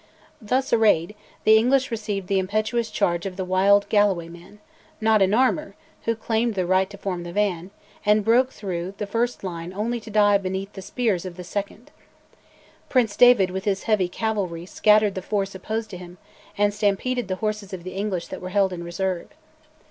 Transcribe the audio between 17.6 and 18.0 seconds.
of the